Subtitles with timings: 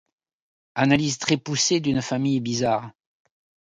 [0.73, 2.89] Analyse très poussée d'une famille bizarre.